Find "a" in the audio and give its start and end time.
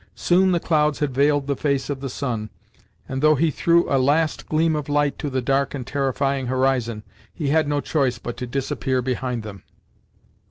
3.87-4.01